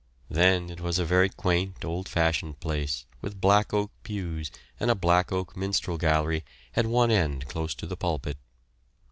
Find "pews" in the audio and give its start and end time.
4.01-4.49